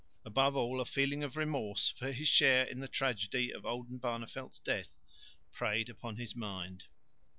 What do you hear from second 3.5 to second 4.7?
of Oldenbarneveldt's